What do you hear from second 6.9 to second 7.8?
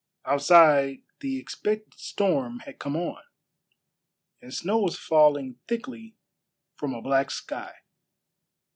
a black sky.